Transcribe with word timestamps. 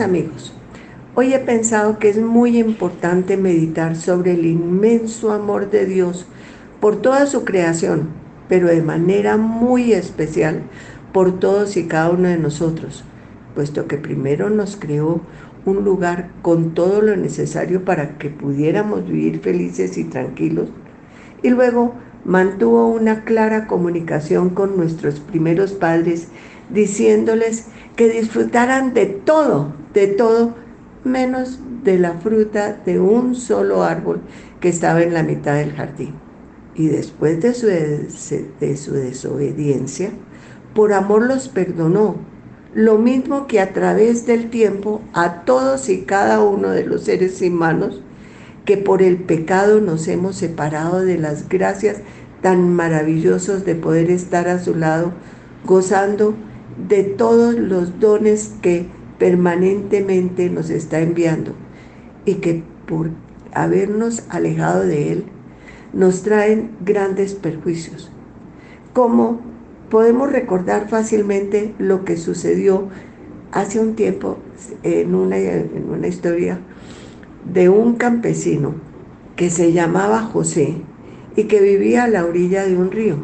Amigos, 0.00 0.52
hoy 1.14 1.32
he 1.32 1.38
pensado 1.38 1.98
que 1.98 2.10
es 2.10 2.18
muy 2.18 2.58
importante 2.58 3.38
meditar 3.38 3.96
sobre 3.96 4.32
el 4.32 4.44
inmenso 4.44 5.32
amor 5.32 5.70
de 5.70 5.86
Dios 5.86 6.26
por 6.80 6.96
toda 6.96 7.24
su 7.26 7.44
creación, 7.44 8.08
pero 8.46 8.68
de 8.68 8.82
manera 8.82 9.38
muy 9.38 9.94
especial 9.94 10.60
por 11.12 11.40
todos 11.40 11.78
y 11.78 11.84
cada 11.84 12.10
uno 12.10 12.28
de 12.28 12.36
nosotros, 12.36 13.04
puesto 13.54 13.86
que 13.86 13.96
primero 13.96 14.50
nos 14.50 14.76
creó 14.76 15.22
un 15.64 15.82
lugar 15.82 16.28
con 16.42 16.74
todo 16.74 17.00
lo 17.00 17.16
necesario 17.16 17.84
para 17.84 18.18
que 18.18 18.28
pudiéramos 18.28 19.06
vivir 19.06 19.40
felices 19.40 19.96
y 19.96 20.04
tranquilos, 20.04 20.68
y 21.42 21.48
luego 21.48 21.94
mantuvo 22.24 22.88
una 22.88 23.24
clara 23.24 23.66
comunicación 23.66 24.50
con 24.50 24.76
nuestros 24.76 25.20
primeros 25.20 25.72
padres, 25.72 26.28
diciéndoles 26.68 27.68
que 27.94 28.10
disfrutaran 28.10 28.92
de 28.92 29.06
todo, 29.06 29.72
de 29.96 30.08
todo, 30.08 30.54
menos 31.04 31.58
de 31.82 31.98
la 31.98 32.12
fruta 32.12 32.78
de 32.84 33.00
un 33.00 33.34
solo 33.34 33.82
árbol 33.82 34.20
que 34.60 34.68
estaba 34.68 35.02
en 35.02 35.14
la 35.14 35.22
mitad 35.22 35.54
del 35.54 35.72
jardín. 35.72 36.12
Y 36.74 36.88
después 36.88 37.40
de 37.40 37.54
su, 37.54 37.66
de 37.66 38.76
su 38.76 38.92
desobediencia, 38.92 40.10
por 40.74 40.92
amor 40.92 41.24
los 41.24 41.48
perdonó, 41.48 42.16
lo 42.74 42.98
mismo 42.98 43.46
que 43.46 43.58
a 43.58 43.72
través 43.72 44.26
del 44.26 44.50
tiempo 44.50 45.00
a 45.14 45.44
todos 45.46 45.88
y 45.88 46.02
cada 46.02 46.42
uno 46.42 46.68
de 46.68 46.84
los 46.84 47.04
seres 47.04 47.40
humanos 47.40 48.02
que 48.66 48.76
por 48.76 49.00
el 49.00 49.16
pecado 49.16 49.80
nos 49.80 50.08
hemos 50.08 50.36
separado 50.36 51.00
de 51.00 51.16
las 51.16 51.48
gracias 51.48 52.02
tan 52.42 52.74
maravillosos 52.74 53.64
de 53.64 53.76
poder 53.76 54.10
estar 54.10 54.46
a 54.46 54.62
su 54.62 54.74
lado, 54.74 55.12
gozando 55.64 56.34
de 56.86 57.02
todos 57.02 57.54
los 57.54 57.98
dones 57.98 58.52
que 58.60 58.90
permanentemente 59.18 60.50
nos 60.50 60.70
está 60.70 61.00
enviando 61.00 61.52
y 62.24 62.34
que 62.34 62.62
por 62.86 63.10
habernos 63.52 64.24
alejado 64.28 64.84
de 64.84 65.12
Él 65.12 65.24
nos 65.92 66.22
traen 66.22 66.70
grandes 66.84 67.34
perjuicios. 67.34 68.10
Como 68.92 69.40
podemos 69.90 70.30
recordar 70.30 70.88
fácilmente 70.88 71.74
lo 71.78 72.04
que 72.04 72.16
sucedió 72.16 72.88
hace 73.52 73.80
un 73.80 73.94
tiempo 73.94 74.38
en 74.82 75.14
una, 75.14 75.38
en 75.38 75.88
una 75.90 76.08
historia 76.08 76.60
de 77.52 77.68
un 77.68 77.94
campesino 77.94 78.74
que 79.36 79.50
se 79.50 79.72
llamaba 79.72 80.22
José 80.22 80.74
y 81.36 81.44
que 81.44 81.60
vivía 81.60 82.04
a 82.04 82.08
la 82.08 82.24
orilla 82.24 82.66
de 82.66 82.76
un 82.76 82.90
río 82.90 83.16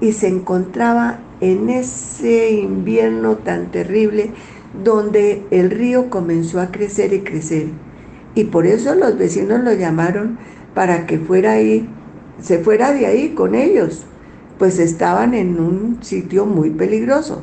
y 0.00 0.12
se 0.12 0.28
encontraba 0.28 1.20
en 1.40 1.70
ese 1.70 2.50
invierno 2.50 3.36
tan 3.36 3.70
terrible 3.70 4.32
donde 4.72 5.44
el 5.50 5.70
río 5.70 6.10
comenzó 6.10 6.60
a 6.60 6.70
crecer 6.70 7.12
y 7.12 7.20
crecer. 7.20 7.66
Y 8.34 8.44
por 8.44 8.66
eso 8.66 8.94
los 8.94 9.18
vecinos 9.18 9.60
lo 9.60 9.72
llamaron 9.72 10.38
para 10.74 11.06
que 11.06 11.18
fuera 11.18 11.52
ahí, 11.52 11.88
se 12.40 12.58
fuera 12.58 12.92
de 12.92 13.06
ahí 13.06 13.30
con 13.30 13.54
ellos, 13.54 14.04
pues 14.58 14.78
estaban 14.78 15.34
en 15.34 15.58
un 15.58 15.98
sitio 16.02 16.46
muy 16.46 16.70
peligroso. 16.70 17.42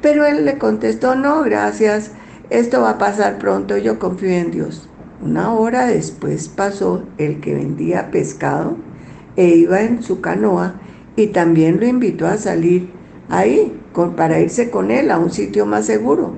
Pero 0.00 0.24
él 0.24 0.44
le 0.44 0.58
contestó, 0.58 1.14
no, 1.14 1.42
gracias, 1.42 2.12
esto 2.50 2.80
va 2.80 2.90
a 2.90 2.98
pasar 2.98 3.38
pronto, 3.38 3.76
yo 3.76 3.98
confío 3.98 4.30
en 4.30 4.50
Dios. 4.50 4.88
Una 5.20 5.52
hora 5.52 5.86
después 5.86 6.48
pasó 6.48 7.02
el 7.18 7.40
que 7.40 7.54
vendía 7.54 8.10
pescado 8.10 8.76
e 9.36 9.48
iba 9.48 9.82
en 9.82 10.02
su 10.02 10.20
canoa 10.20 10.74
y 11.16 11.28
también 11.28 11.80
lo 11.80 11.86
invitó 11.86 12.26
a 12.28 12.36
salir 12.36 12.90
ahí 13.28 13.78
para 14.16 14.40
irse 14.40 14.70
con 14.70 14.90
él 14.90 15.10
a 15.10 15.18
un 15.18 15.30
sitio 15.30 15.66
más 15.66 15.86
seguro. 15.86 16.34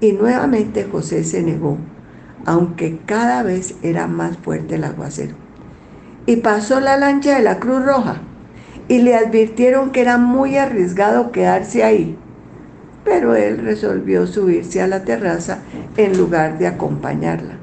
Y 0.00 0.12
nuevamente 0.12 0.84
José 0.90 1.24
se 1.24 1.42
negó, 1.42 1.76
aunque 2.44 2.98
cada 3.06 3.42
vez 3.42 3.74
era 3.82 4.06
más 4.06 4.36
fuerte 4.38 4.76
el 4.76 4.84
aguacero. 4.84 5.34
Y 6.26 6.36
pasó 6.36 6.80
la 6.80 6.96
lancha 6.96 7.36
de 7.36 7.42
la 7.42 7.58
Cruz 7.58 7.84
Roja 7.84 8.20
y 8.86 8.98
le 8.98 9.16
advirtieron 9.16 9.90
que 9.90 10.00
era 10.00 10.18
muy 10.18 10.56
arriesgado 10.56 11.32
quedarse 11.32 11.84
ahí. 11.84 12.16
Pero 13.04 13.34
él 13.34 13.58
resolvió 13.58 14.26
subirse 14.26 14.82
a 14.82 14.86
la 14.86 15.04
terraza 15.04 15.60
en 15.96 16.18
lugar 16.18 16.58
de 16.58 16.66
acompañarla 16.66 17.56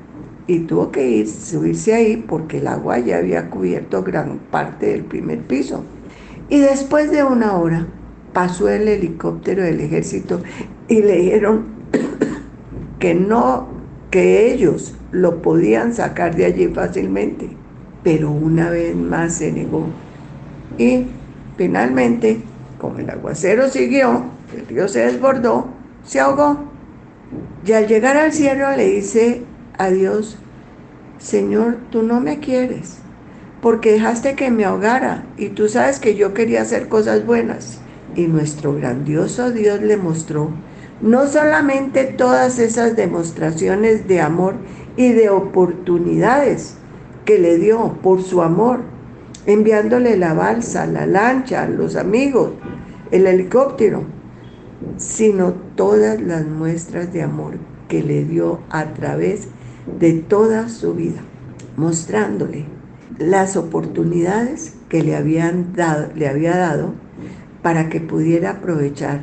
y 0.47 0.59
tuvo 0.59 0.91
que 0.91 1.07
ir, 1.07 1.27
subirse 1.27 1.93
ahí 1.93 2.17
porque 2.17 2.57
el 2.57 2.67
agua 2.67 2.99
ya 2.99 3.17
había 3.17 3.49
cubierto 3.49 4.03
gran 4.03 4.39
parte 4.51 4.87
del 4.87 5.03
primer 5.03 5.39
piso. 5.39 5.83
Y 6.49 6.59
después 6.59 7.11
de 7.11 7.23
una 7.23 7.55
hora 7.57 7.87
pasó 8.35 8.67
el 8.67 8.89
helicóptero 8.89 9.63
del 9.63 9.79
ejército 9.79 10.43
y 10.89 11.01
le 11.01 11.19
dijeron 11.19 11.67
que 12.99 13.15
no, 13.15 13.69
que 14.11 14.51
ellos 14.51 14.93
lo 15.11 15.41
podían 15.41 15.93
sacar 15.93 16.35
de 16.35 16.43
allí 16.43 16.67
fácilmente. 16.67 17.49
Pero 18.03 18.29
una 18.31 18.69
vez 18.69 18.93
más 18.93 19.35
se 19.35 19.53
negó. 19.53 19.87
Y 20.77 21.05
finalmente, 21.55 22.41
como 22.77 22.99
el 22.99 23.09
aguacero 23.09 23.69
siguió, 23.69 24.25
el 24.53 24.67
río 24.67 24.89
se 24.89 25.05
desbordó, 25.05 25.69
se 26.03 26.19
ahogó. 26.19 26.59
Y 27.65 27.71
al 27.71 27.87
llegar 27.87 28.17
al 28.17 28.33
cielo 28.33 28.69
le 28.75 28.89
dice 28.89 29.43
a 29.77 29.89
Dios, 29.89 30.37
Señor, 31.19 31.77
tú 31.89 32.03
no 32.03 32.19
me 32.19 32.39
quieres, 32.39 32.97
porque 33.61 33.93
dejaste 33.93 34.35
que 34.35 34.51
me 34.51 34.65
ahogara 34.65 35.23
y 35.37 35.49
tú 35.49 35.69
sabes 35.69 35.99
que 35.99 36.15
yo 36.15 36.33
quería 36.33 36.63
hacer 36.63 36.89
cosas 36.89 37.25
buenas. 37.25 37.79
Y 38.15 38.27
nuestro 38.27 38.73
grandioso 38.73 39.51
Dios 39.51 39.81
le 39.81 39.97
mostró 39.97 40.49
no 41.01 41.27
solamente 41.27 42.05
todas 42.05 42.59
esas 42.59 42.95
demostraciones 42.95 44.07
de 44.07 44.21
amor 44.21 44.55
y 44.95 45.11
de 45.11 45.29
oportunidades 45.29 46.75
que 47.25 47.39
le 47.39 47.57
dio 47.57 47.97
por 48.01 48.23
su 48.23 48.41
amor, 48.41 48.79
enviándole 49.45 50.15
la 50.15 50.33
balsa, 50.33 50.85
la 50.85 51.05
lancha, 51.05 51.67
los 51.67 51.95
amigos, 51.95 52.51
el 53.11 53.27
helicóptero, 53.27 54.03
sino 54.97 55.53
todas 55.75 56.21
las 56.21 56.45
muestras 56.45 57.11
de 57.11 57.23
amor 57.23 57.55
que 57.89 58.01
le 58.01 58.23
dio 58.23 58.59
a 58.69 58.93
través 58.93 59.49
de 59.99 60.13
toda 60.13 60.69
su 60.69 60.93
vida, 60.93 61.21
mostrándole 61.75 62.65
las 63.19 63.57
oportunidades 63.57 64.73
que 64.89 65.03
le, 65.03 65.15
habían 65.15 65.73
dado, 65.73 66.09
le 66.15 66.27
había 66.27 66.57
dado 66.57 66.93
para 67.65 67.89
que 67.89 67.99
pudiera 67.99 68.51
aprovechar 68.51 69.21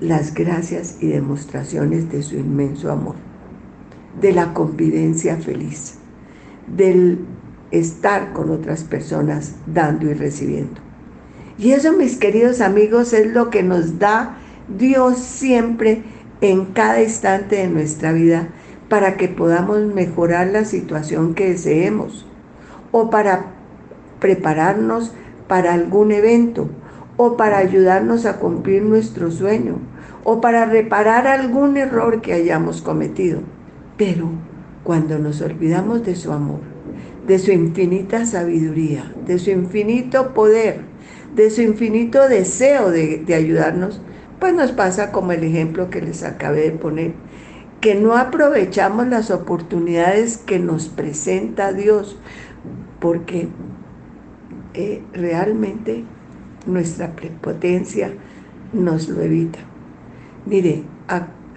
las 0.00 0.34
gracias 0.34 0.96
y 1.00 1.06
demostraciones 1.06 2.10
de 2.10 2.24
su 2.24 2.34
inmenso 2.34 2.90
amor, 2.90 3.14
de 4.20 4.32
la 4.32 4.52
convivencia 4.52 5.36
feliz, 5.36 5.94
del 6.66 7.20
estar 7.70 8.32
con 8.32 8.50
otras 8.50 8.82
personas 8.82 9.54
dando 9.72 10.10
y 10.10 10.14
recibiendo. 10.14 10.80
Y 11.56 11.70
eso, 11.70 11.92
mis 11.92 12.16
queridos 12.16 12.60
amigos, 12.60 13.12
es 13.12 13.32
lo 13.32 13.50
que 13.50 13.62
nos 13.62 14.00
da 14.00 14.36
Dios 14.76 15.20
siempre 15.20 16.02
en 16.40 16.64
cada 16.72 17.04
instante 17.04 17.54
de 17.54 17.68
nuestra 17.68 18.10
vida 18.10 18.48
para 18.88 19.16
que 19.16 19.28
podamos 19.28 19.78
mejorar 19.94 20.48
la 20.48 20.64
situación 20.64 21.36
que 21.36 21.50
deseemos 21.50 22.26
o 22.90 23.10
para 23.10 23.52
prepararnos 24.18 25.12
para 25.46 25.72
algún 25.72 26.10
evento 26.10 26.68
o 27.16 27.36
para 27.36 27.58
ayudarnos 27.58 28.26
a 28.26 28.38
cumplir 28.38 28.82
nuestro 28.82 29.30
sueño 29.30 29.78
o 30.24 30.40
para 30.40 30.64
reparar 30.64 31.26
algún 31.26 31.76
error 31.76 32.22
que 32.22 32.32
hayamos 32.32 32.82
cometido. 32.82 33.40
Pero 33.96 34.30
cuando 34.82 35.18
nos 35.18 35.40
olvidamos 35.40 36.04
de 36.04 36.16
su 36.16 36.32
amor, 36.32 36.60
de 37.26 37.38
su 37.38 37.52
infinita 37.52 38.26
sabiduría, 38.26 39.12
de 39.26 39.38
su 39.38 39.50
infinito 39.50 40.34
poder, 40.34 40.80
de 41.34 41.50
su 41.50 41.62
infinito 41.62 42.28
deseo 42.28 42.90
de, 42.90 43.18
de 43.18 43.34
ayudarnos, 43.34 44.00
pues 44.40 44.54
nos 44.54 44.72
pasa 44.72 45.12
como 45.12 45.32
el 45.32 45.44
ejemplo 45.44 45.90
que 45.90 46.02
les 46.02 46.22
acabé 46.22 46.62
de 46.62 46.72
poner 46.72 47.12
que 47.84 47.94
no 47.94 48.16
aprovechamos 48.16 49.08
las 49.08 49.30
oportunidades 49.30 50.38
que 50.38 50.58
nos 50.58 50.88
presenta 50.88 51.74
Dios, 51.74 52.18
porque 52.98 53.48
eh, 54.72 55.02
realmente 55.12 56.04
nuestra 56.66 57.14
prepotencia 57.14 58.12
nos 58.72 59.08
lo 59.08 59.22
evita. 59.22 59.58
Mire, 60.46 60.82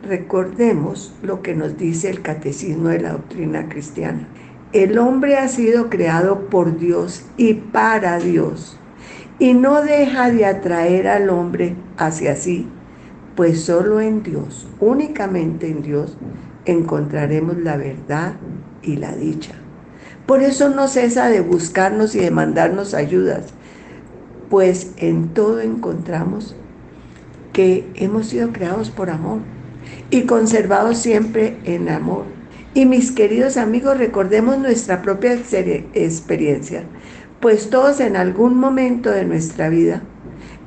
recordemos 0.03 1.13
lo 1.21 1.41
que 1.41 1.55
nos 1.55 1.77
dice 1.77 2.09
el 2.09 2.21
catecismo 2.21 2.89
de 2.89 3.01
la 3.01 3.13
doctrina 3.13 3.69
cristiana. 3.69 4.27
El 4.73 4.97
hombre 4.97 5.37
ha 5.37 5.47
sido 5.47 5.89
creado 5.89 6.49
por 6.49 6.77
Dios 6.77 7.25
y 7.37 7.53
para 7.55 8.19
Dios, 8.19 8.77
y 9.39 9.53
no 9.53 9.81
deja 9.81 10.31
de 10.31 10.45
atraer 10.45 11.07
al 11.07 11.29
hombre 11.29 11.75
hacia 11.97 12.35
sí 12.35 12.67
pues 13.37 13.61
solo 13.61 14.01
en 14.01 14.23
Dios, 14.23 14.67
únicamente 14.79 15.69
en 15.69 15.83
Dios, 15.83 16.17
encontraremos 16.65 17.55
la 17.57 17.77
verdad 17.77 18.33
y 18.81 18.95
la 18.95 19.15
dicha. 19.15 19.53
Por 20.25 20.41
eso 20.41 20.69
no 20.69 20.87
cesa 20.87 21.29
de 21.29 21.41
buscarnos 21.41 22.15
y 22.15 22.19
de 22.19 22.31
mandarnos 22.31 22.95
ayudas, 22.95 23.53
pues 24.49 24.91
en 24.97 25.29
todo 25.29 25.59
encontramos 25.59 26.55
que 27.53 27.87
hemos 27.95 28.27
sido 28.27 28.51
creados 28.51 28.89
por 28.89 29.09
amor 29.09 29.39
y 30.09 30.23
conservados 30.23 30.97
siempre 30.97 31.57
en 31.63 31.89
amor. 31.89 32.25
Y 32.73 32.85
mis 32.85 33.11
queridos 33.11 33.57
amigos, 33.57 33.97
recordemos 33.97 34.59
nuestra 34.59 35.01
propia 35.01 35.33
experiencia, 35.33 36.83
pues 37.39 37.69
todos 37.69 37.99
en 37.99 38.15
algún 38.15 38.57
momento 38.57 39.09
de 39.09 39.25
nuestra 39.25 39.69
vida 39.69 40.03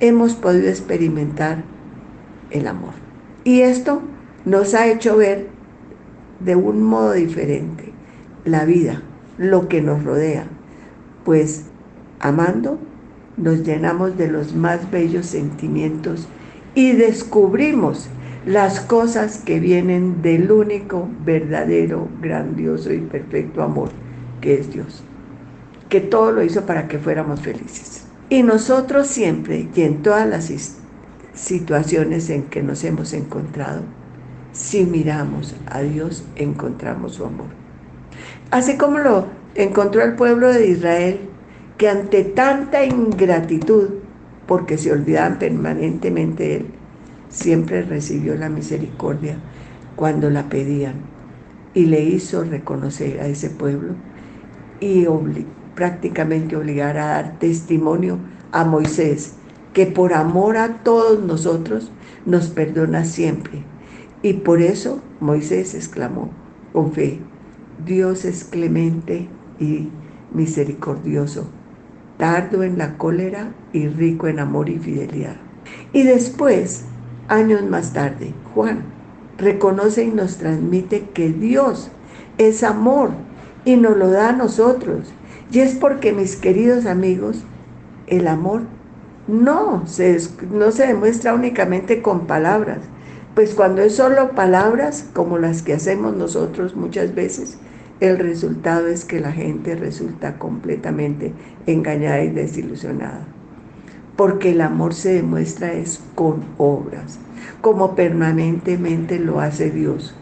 hemos 0.00 0.34
podido 0.34 0.68
experimentar 0.68 1.62
el 2.50 2.66
amor. 2.66 2.94
Y 3.44 3.60
esto 3.60 4.02
nos 4.44 4.74
ha 4.74 4.88
hecho 4.88 5.16
ver 5.16 5.48
de 6.40 6.56
un 6.56 6.82
modo 6.82 7.12
diferente 7.12 7.92
la 8.44 8.64
vida, 8.64 9.02
lo 9.38 9.68
que 9.68 9.82
nos 9.82 10.02
rodea, 10.02 10.46
pues 11.24 11.66
amando 12.18 12.78
nos 13.36 13.62
llenamos 13.62 14.16
de 14.16 14.28
los 14.28 14.54
más 14.54 14.90
bellos 14.90 15.26
sentimientos 15.26 16.28
y 16.74 16.92
descubrimos 16.92 18.08
las 18.46 18.80
cosas 18.80 19.38
que 19.38 19.60
vienen 19.60 20.22
del 20.22 20.50
único, 20.50 21.08
verdadero, 21.24 22.08
grandioso 22.20 22.92
y 22.92 22.98
perfecto 22.98 23.62
amor 23.62 23.90
que 24.40 24.54
es 24.54 24.72
Dios, 24.72 25.02
que 25.88 26.00
todo 26.00 26.32
lo 26.32 26.42
hizo 26.42 26.64
para 26.64 26.88
que 26.88 26.98
fuéramos 26.98 27.40
felices. 27.40 28.06
Y 28.28 28.42
nosotros 28.42 29.06
siempre 29.08 29.68
y 29.74 29.80
en 29.82 30.02
todas 30.02 30.26
las 30.26 30.52
situaciones 31.34 32.30
en 32.30 32.44
que 32.44 32.62
nos 32.62 32.84
hemos 32.84 33.12
encontrado, 33.12 33.82
si 34.52 34.84
miramos 34.84 35.54
a 35.66 35.80
Dios, 35.80 36.24
encontramos 36.36 37.14
su 37.14 37.24
amor. 37.24 37.48
Así 38.50 38.76
como 38.76 38.98
lo 38.98 39.26
encontró 39.54 40.02
el 40.02 40.14
pueblo 40.14 40.52
de 40.52 40.66
Israel, 40.68 41.20
que 41.80 41.88
ante 41.88 42.24
tanta 42.24 42.84
ingratitud, 42.84 43.88
porque 44.46 44.76
se 44.76 44.92
olvidaban 44.92 45.38
permanentemente 45.38 46.42
de 46.42 46.56
Él, 46.56 46.66
siempre 47.30 47.80
recibió 47.80 48.34
la 48.34 48.50
misericordia 48.50 49.38
cuando 49.96 50.28
la 50.28 50.50
pedían 50.50 50.96
y 51.72 51.86
le 51.86 52.04
hizo 52.04 52.44
reconocer 52.44 53.18
a 53.20 53.28
ese 53.28 53.48
pueblo 53.48 53.94
y 54.78 55.06
prácticamente 55.74 56.54
obligar 56.54 56.98
a 56.98 57.06
dar 57.06 57.38
testimonio 57.38 58.18
a 58.52 58.66
Moisés, 58.66 59.36
que 59.72 59.86
por 59.86 60.12
amor 60.12 60.58
a 60.58 60.82
todos 60.82 61.24
nosotros 61.24 61.90
nos 62.26 62.48
perdona 62.48 63.06
siempre. 63.06 63.64
Y 64.20 64.34
por 64.34 64.60
eso 64.60 65.00
Moisés 65.18 65.74
exclamó 65.74 66.28
con 66.74 66.92
fe, 66.92 67.20
Dios 67.86 68.26
es 68.26 68.44
clemente 68.44 69.28
y 69.58 69.88
misericordioso, 70.34 71.48
tardo 72.20 72.62
en 72.62 72.78
la 72.78 72.96
cólera 72.96 73.48
y 73.72 73.88
rico 73.88 74.28
en 74.28 74.38
amor 74.38 74.68
y 74.68 74.78
fidelidad. 74.78 75.36
Y 75.92 76.04
después 76.04 76.84
Años 77.30 77.62
más 77.62 77.92
tarde, 77.92 78.34
Juan 78.54 78.82
reconoce 79.38 80.02
y 80.02 80.10
nos 80.10 80.38
transmite 80.38 81.10
que 81.14 81.28
Dios 81.28 81.88
es 82.38 82.64
amor 82.64 83.10
y 83.64 83.76
nos 83.76 83.96
lo 83.96 84.10
da 84.10 84.30
a 84.30 84.32
nosotros. 84.32 85.12
Y 85.52 85.60
es 85.60 85.76
porque, 85.76 86.12
mis 86.12 86.34
queridos 86.34 86.86
amigos, 86.86 87.44
el 88.08 88.26
amor 88.26 88.62
no 89.28 89.86
se, 89.86 90.20
no 90.50 90.72
se 90.72 90.88
demuestra 90.88 91.32
únicamente 91.32 92.02
con 92.02 92.26
palabras, 92.26 92.78
pues 93.36 93.54
cuando 93.54 93.82
es 93.82 93.94
solo 93.94 94.32
palabras, 94.32 95.08
como 95.12 95.38
las 95.38 95.62
que 95.62 95.74
hacemos 95.74 96.16
nosotros 96.16 96.74
muchas 96.74 97.14
veces, 97.14 97.58
el 98.00 98.18
resultado 98.18 98.86
es 98.86 99.04
que 99.04 99.20
la 99.20 99.32
gente 99.32 99.76
resulta 99.76 100.38
completamente 100.38 101.32
engañada 101.66 102.22
y 102.22 102.30
desilusionada 102.30 103.26
porque 104.20 104.50
el 104.50 104.60
amor 104.60 104.92
se 104.92 105.14
demuestra 105.14 105.72
es 105.72 105.98
con 106.14 106.44
obras, 106.58 107.18
como 107.62 107.94
permanentemente 107.94 109.18
lo 109.18 109.40
hace 109.40 109.70
Dios. 109.70 110.14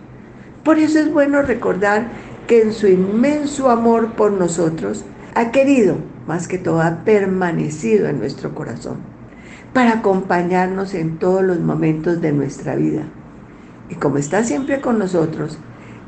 Por 0.63 0.79
eso 0.79 1.01
es 1.01 1.13
bueno 1.13 1.43
recordar 1.43 2.07
que 2.47 2.63
en 2.63 2.73
su 2.73 2.87
inmenso 2.87 3.71
amor 3.71 4.13
por 4.13 4.31
nosotros 4.31 5.05
ha 5.35 5.51
querido, 5.51 5.97
más 6.29 6.47
que 6.47 6.59
todo, 6.59 6.81
ha 6.81 6.99
permanecido 7.05 8.07
en 8.07 8.21
nuestro 8.21 8.55
corazón, 8.55 8.99
para 9.73 9.95
acompañarnos 9.95 10.95
en 10.95 11.19
todos 11.19 11.43
los 11.43 11.59
momentos 11.59 12.21
de 12.21 12.31
nuestra 12.31 12.77
vida. 12.77 13.03
Y 13.91 13.97
como 13.97 14.19
está 14.19 14.45
siempre 14.45 14.81
con 14.81 15.01
nosotros, 15.01 15.59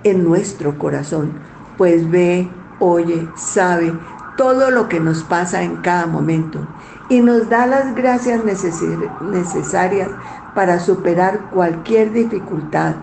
en 0.05 0.23
nuestro 0.23 0.78
corazón, 0.78 1.32
pues 1.80 2.10
ve, 2.10 2.46
oye, 2.78 3.26
sabe 3.36 3.90
todo 4.36 4.70
lo 4.70 4.86
que 4.90 5.00
nos 5.00 5.24
pasa 5.24 5.62
en 5.62 5.76
cada 5.76 6.06
momento 6.06 6.68
y 7.08 7.22
nos 7.22 7.48
da 7.48 7.66
las 7.66 7.94
gracias 7.94 8.42
necesarias 8.44 10.10
para 10.54 10.78
superar 10.78 11.48
cualquier 11.52 12.12
dificultad 12.12 12.96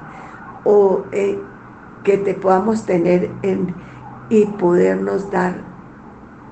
o 0.64 1.06
eh, 1.12 1.42
que 2.04 2.20
te 2.20 2.36
podamos 2.36 2.86
tener 2.86 3.32
en, 3.42 3.74
y 4.30 4.46
podernos 4.46 5.32
dar 5.32 5.56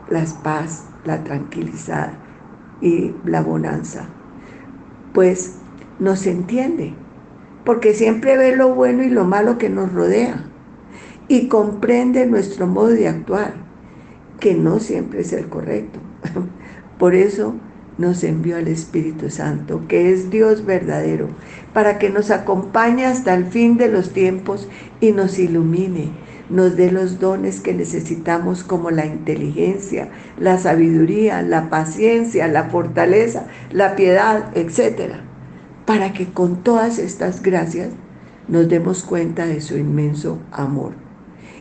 la 0.10 0.26
paz, 0.42 0.86
la 1.04 1.24
tranquilidad 1.24 2.14
y 2.82 3.14
la 3.24 3.44
bonanza. 3.44 4.08
Pues 5.14 5.60
nos 6.00 6.26
entiende, 6.26 6.96
porque 7.66 7.94
siempre 7.94 8.36
ve 8.36 8.56
lo 8.56 8.74
bueno 8.74 9.04
y 9.04 9.10
lo 9.10 9.26
malo 9.26 9.60
que 9.60 9.70
nos 9.70 9.94
rodea 9.94 10.44
y 11.28 11.48
comprende 11.48 12.26
nuestro 12.28 12.68
modo 12.68 12.90
de 12.90 13.08
actuar, 13.08 13.54
que 14.40 14.54
no 14.54 14.80
siempre 14.80 15.22
es 15.22 15.34
el 15.34 15.48
correcto. 15.48 16.00
Por 17.00 17.16
eso 17.16 17.56
nos 17.98 18.24
envió 18.24 18.58
al 18.58 18.68
Espíritu 18.68 19.30
Santo, 19.30 19.84
que 19.88 20.12
es 20.12 20.30
Dios 20.30 20.66
verdadero, 20.66 21.30
para 21.74 21.98
que 21.98 22.10
nos 22.10 22.30
acompañe 22.30 23.06
hasta 23.06 23.34
el 23.34 23.46
fin 23.46 23.78
de 23.78 23.88
los 23.88 24.12
tiempos 24.12 24.68
y 25.00 25.14
nos 25.14 25.40
ilumine, 25.40 26.12
nos 26.50 26.76
dé 26.76 26.92
los 26.92 27.20
dones 27.20 27.60
que 27.60 27.74
necesitamos 27.74 28.64
como 28.64 28.92
la 28.92 29.06
inteligencia, 29.06 30.10
la 30.40 30.60
sabiduría, 30.60 31.42
la 31.42 31.70
paciencia, 31.70 32.48
la 32.48 32.66
fortaleza, 32.66 33.48
la 33.72 33.96
piedad, 33.96 34.56
etc. 34.56 35.16
Para 35.86 36.14
que 36.14 36.28
con 36.28 36.64
todas 36.64 37.00
estas 37.00 37.42
gracias 37.42 37.90
nos 38.48 38.70
demos 38.70 39.04
cuenta 39.04 39.48
de 39.48 39.60
su 39.60 39.76
inmenso 39.78 40.40
amor 40.52 41.05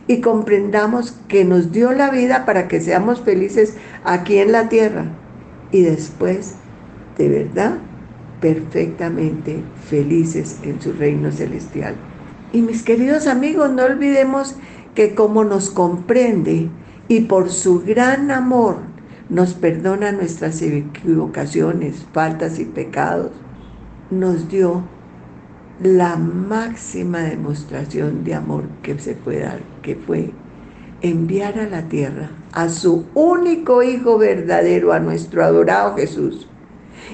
y 0.07 0.21
comprendamos 0.21 1.17
que 1.27 1.45
nos 1.45 1.71
dio 1.71 1.91
la 1.91 2.09
vida 2.09 2.45
para 2.45 2.67
que 2.67 2.81
seamos 2.81 3.21
felices 3.21 3.75
aquí 4.03 4.37
en 4.37 4.51
la 4.51 4.69
tierra 4.69 5.05
y 5.71 5.81
después, 5.81 6.55
de 7.17 7.29
verdad, 7.29 7.77
perfectamente 8.39 9.63
felices 9.89 10.59
en 10.63 10.81
su 10.81 10.93
reino 10.93 11.31
celestial. 11.31 11.95
Y 12.53 12.61
mis 12.61 12.83
queridos 12.83 13.27
amigos, 13.27 13.71
no 13.71 13.83
olvidemos 13.83 14.55
que 14.93 15.15
como 15.15 15.43
nos 15.43 15.69
comprende 15.69 16.69
y 17.07 17.21
por 17.21 17.49
su 17.49 17.81
gran 17.81 18.31
amor 18.31 18.77
nos 19.29 19.55
perdona 19.55 20.11
nuestras 20.11 20.61
equivocaciones, 20.61 22.05
faltas 22.13 22.59
y 22.59 22.65
pecados, 22.65 23.31
nos 24.11 24.49
dio 24.49 24.83
la 25.81 26.15
máxima 26.15 27.19
demostración 27.19 28.23
de 28.23 28.33
amor 28.33 28.63
que 28.81 28.97
se 28.99 29.13
puede 29.13 29.41
dar, 29.41 29.59
que 29.81 29.95
fue 29.95 30.31
enviar 31.01 31.59
a 31.59 31.69
la 31.69 31.83
tierra 31.83 32.31
a 32.53 32.69
su 32.69 33.05
único 33.13 33.83
Hijo 33.83 34.17
verdadero, 34.17 34.93
a 34.93 34.99
nuestro 34.99 35.43
adorado 35.43 35.95
Jesús. 35.95 36.47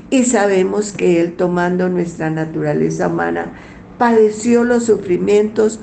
Y 0.10 0.26
sabemos 0.26 0.92
que 0.92 1.20
Él, 1.20 1.34
tomando 1.34 1.90
nuestra 1.90 2.30
naturaleza 2.30 3.08
humana, 3.08 3.54
padeció 3.98 4.64
los 4.64 4.86
sufrimientos 4.86 5.80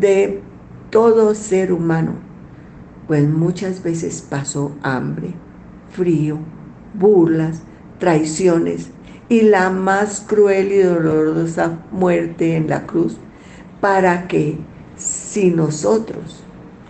de 0.00 0.42
todo 0.90 1.34
ser 1.34 1.72
humano, 1.72 2.14
pues 3.06 3.28
muchas 3.28 3.82
veces 3.82 4.26
pasó 4.28 4.72
hambre, 4.82 5.30
frío, 5.90 6.38
burlas, 6.94 7.62
traiciones 7.98 8.90
y 9.28 9.42
la 9.42 9.70
más 9.70 10.24
cruel 10.26 10.72
y 10.72 10.78
dolorosa 10.78 11.78
muerte 11.90 12.56
en 12.56 12.68
la 12.68 12.86
cruz, 12.86 13.16
para 13.80 14.28
que 14.28 14.58
si 14.96 15.50
nosotros 15.50 16.42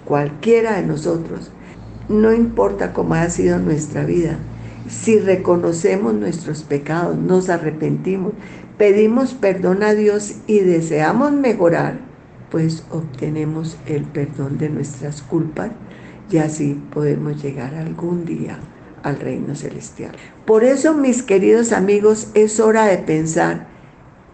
cualquiera 0.05 0.77
de 0.77 0.87
nosotros, 0.87 1.51
no 2.09 2.33
importa 2.33 2.93
cómo 2.93 3.15
ha 3.15 3.29
sido 3.31 3.59
nuestra 3.59 4.05
vida, 4.05 4.39
si 4.89 5.19
reconocemos 5.19 6.15
nuestros 6.15 6.63
pecados, 6.63 7.17
nos 7.17 7.49
arrepentimos, 7.49 8.33
pedimos 8.79 9.35
perdón 9.35 9.83
a 9.83 9.95
Dios 9.95 10.37
y 10.47 10.61
deseamos 10.61 11.33
mejorar, 11.33 11.99
pues 12.51 12.85
obtenemos 12.91 13.77
el 13.87 14.05
perdón 14.05 14.59
de 14.59 14.69
nuestras 14.69 15.23
culpas 15.23 15.71
y 16.31 16.39
así 16.39 16.81
podemos 16.93 17.43
llegar 17.43 17.75
algún 17.75 18.25
día 18.25 18.59
al 19.07 19.21
reino 19.21 19.55
celestial. 19.55 20.13
Por 20.45 20.65
eso, 20.65 20.93
mis 20.93 21.23
queridos 21.23 21.73
amigos, 21.73 22.29
es 22.35 22.59
hora 22.59 22.87
de 22.87 22.99
pensar 22.99 23.69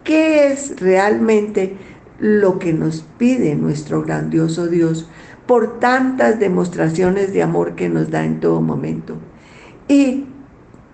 qué 0.02 0.50
es 0.50 0.80
realmente 0.80 1.76
lo 2.18 2.58
que 2.58 2.72
nos 2.72 3.04
pide 3.18 3.54
nuestro 3.54 4.02
grandioso 4.02 4.68
Dios 4.68 5.10
por 5.46 5.78
tantas 5.78 6.40
demostraciones 6.40 7.34
de 7.34 7.42
amor 7.42 7.74
que 7.74 7.90
nos 7.90 8.10
da 8.10 8.24
en 8.24 8.40
todo 8.40 8.62
momento. 8.62 9.16
Y 9.88 10.24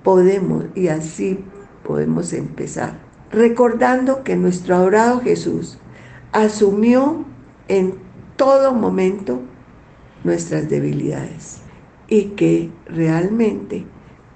podemos, 0.03 0.65
y 0.75 0.89
así 0.89 1.39
podemos 1.85 2.33
empezar, 2.33 2.99
recordando 3.31 4.25
que 4.25 4.35
nuestro 4.35 4.75
adorado 4.75 5.21
Jesús 5.21 5.79
asumió 6.33 7.25
en 7.69 7.95
todo 8.37 8.75
momento 8.75 9.41
nuestras 10.25 10.69
debilidades 10.69 11.68
y 12.09 12.31
que 12.31 12.71
realmente 12.87 13.85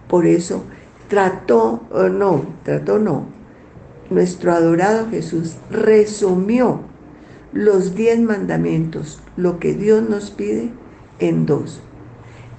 por 0.08 0.26
eso 0.26 0.64
trató, 1.08 1.82
no, 2.12 2.44
trató 2.62 2.98
no, 2.98 3.26
nuestro 4.10 4.52
adorado 4.52 5.08
Jesús 5.10 5.56
resumió 5.70 6.80
los 7.52 7.94
diez 7.94 8.18
mandamientos, 8.20 9.20
lo 9.36 9.58
que 9.58 9.74
Dios 9.74 10.08
nos 10.08 10.30
pide, 10.30 10.70
en 11.18 11.46
dos. 11.46 11.80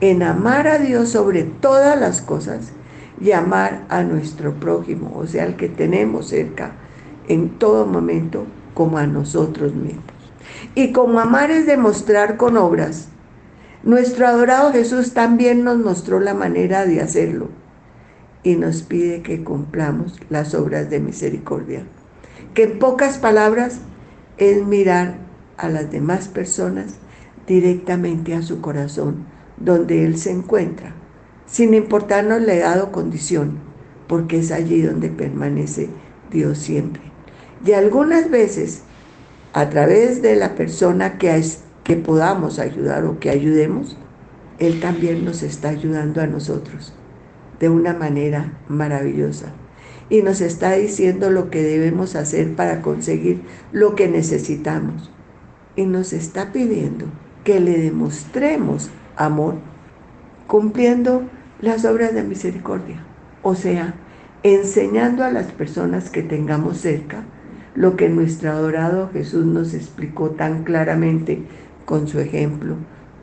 En 0.02 0.24
amar 0.24 0.68
a 0.68 0.78
Dios 0.80 1.10
sobre 1.10 1.44
todas 1.44 2.00
las 2.00 2.22
cosas 2.22 2.72
y 3.20 3.32
amar 3.32 3.86
a 3.90 4.04
nuestro 4.04 4.54
prójimo, 4.56 5.14
o 5.16 5.28
sea, 5.28 5.44
al 5.46 5.56
que 5.56 5.70
tenemos 5.70 6.28
cerca 6.28 6.74
en 7.28 7.50
todo 7.58 7.86
momento, 7.86 8.46
como 8.74 8.98
a 8.98 9.08
nosotros 9.08 9.74
mismos. 9.74 10.04
Y 10.76 10.92
como 10.92 11.20
amar 11.20 11.52
es 11.52 11.66
demostrar 11.66 12.38
con 12.38 12.58
obras, 12.58 13.10
nuestro 13.84 14.28
adorado 14.28 14.72
Jesús 14.72 15.14
también 15.14 15.64
nos 15.64 15.78
mostró 15.78 16.20
la 16.20 16.34
manera 16.34 16.86
de 16.86 17.02
hacerlo 17.02 17.50
y 18.44 18.56
nos 18.56 18.82
pide 18.82 19.22
que 19.22 19.44
cumplamos 19.44 20.20
las 20.30 20.54
obras 20.54 20.90
de 20.90 21.00
misericordia. 21.00 21.86
Que 22.54 22.64
en 22.64 22.80
pocas 22.80 23.18
palabras 23.18 23.80
es 24.38 24.66
mirar 24.66 25.16
a 25.58 25.70
las 25.70 25.92
demás 25.92 26.28
personas 26.28 26.96
directamente 27.48 28.34
a 28.36 28.42
su 28.42 28.62
corazón, 28.62 29.26
donde 29.58 30.06
Él 30.06 30.18
se 30.18 30.32
encuentra, 30.32 30.94
sin 31.46 31.74
importarnos 31.74 32.42
la 32.42 32.54
edad 32.54 32.82
o 32.82 32.92
condición, 32.92 33.60
porque 34.08 34.40
es 34.40 34.52
allí 34.52 34.82
donde 34.82 35.10
permanece 35.10 35.90
Dios 36.32 36.58
siempre. 36.58 37.02
Y 37.66 37.74
algunas 37.74 38.30
veces, 38.30 38.84
a 39.54 39.70
través 39.70 40.22
de 40.22 40.36
la 40.36 40.56
persona 40.56 41.18
que, 41.18 41.44
que 41.84 41.96
podamos 41.96 42.60
ayudar 42.60 43.06
o 43.06 43.20
que 43.20 43.30
ayudemos, 43.30 43.98
Él 44.60 44.80
también 44.80 45.26
nos 45.26 45.44
está 45.44 45.70
ayudando 45.70 46.22
a 46.22 46.28
nosotros 46.28 46.94
de 47.60 47.70
una 47.70 47.94
manera 47.94 48.54
maravillosa. 48.68 49.54
Y 50.10 50.22
nos 50.22 50.42
está 50.42 50.74
diciendo 50.74 51.30
lo 51.30 51.50
que 51.50 51.64
debemos 51.64 52.16
hacer 52.16 52.56
para 52.56 52.82
conseguir 52.82 53.42
lo 53.72 53.96
que 53.96 54.08
necesitamos. 54.08 55.12
Y 55.76 55.86
nos 55.86 56.14
está 56.14 56.52
pidiendo 56.52 57.06
que 57.44 57.60
le 57.60 57.78
demostremos 57.78 58.90
amor 59.16 59.56
cumpliendo 60.48 61.24
las 61.62 61.86
obras 61.86 62.14
de 62.14 62.24
misericordia. 62.24 63.04
O 63.42 63.56
sea, 63.56 63.96
enseñando 64.44 65.24
a 65.24 65.32
las 65.32 65.48
personas 65.48 66.10
que 66.10 66.22
tengamos 66.22 66.78
cerca 66.78 67.24
lo 67.76 67.96
que 67.96 68.10
nuestro 68.10 68.52
adorado 68.52 69.10
Jesús 69.12 69.46
nos 69.46 69.74
explicó 69.74 70.32
tan 70.32 70.64
claramente 70.64 71.44
con 71.86 72.08
su 72.08 72.20
ejemplo, 72.20 72.76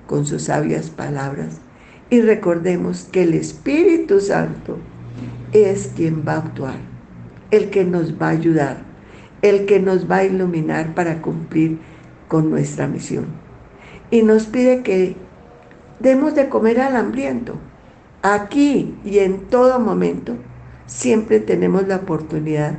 con 0.07 0.27
sus 0.27 0.45
sabias 0.45 0.91
palabras 0.91 1.61
y 2.11 2.21
recordemos 2.21 3.05
que 3.13 3.23
el 3.23 3.35
Espíritu 3.35 4.21
Santo 4.21 4.79
es 5.53 5.93
quien 5.95 6.25
va 6.27 6.35
a 6.35 6.39
actuar, 6.39 6.79
el 7.53 7.71
que 7.71 7.85
nos 7.85 8.21
va 8.21 8.27
a 8.27 8.31
ayudar, 8.31 8.83
el 9.43 9.65
que 9.65 9.79
nos 9.79 10.11
va 10.11 10.17
a 10.17 10.25
iluminar 10.25 10.95
para 10.95 11.23
cumplir 11.23 11.79
con 12.27 12.51
nuestra 12.51 12.89
misión. 12.89 13.27
Y 14.11 14.23
nos 14.23 14.47
pide 14.47 14.83
que 14.83 15.17
demos 16.01 16.35
de 16.35 16.49
comer 16.49 16.81
al 16.81 16.97
hambriento. 16.97 17.55
Aquí 18.23 18.97
y 19.05 19.21
en 19.21 19.47
todo 19.47 19.79
momento 19.79 20.35
siempre 20.87 21.39
tenemos 21.39 21.87
la 21.87 21.97
oportunidad 21.97 22.75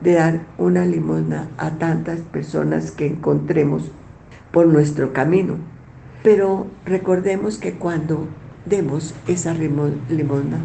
de 0.00 0.14
dar 0.14 0.46
una 0.56 0.86
limosna 0.86 1.48
a 1.58 1.72
tantas 1.78 2.20
personas 2.20 2.92
que 2.92 3.06
encontremos 3.06 3.90
por 4.52 4.66
nuestro 4.66 5.12
camino. 5.12 5.56
Pero 6.22 6.66
recordemos 6.84 7.58
que 7.58 7.74
cuando 7.74 8.28
demos 8.68 9.14
esa 9.26 9.54
limosna. 9.54 10.60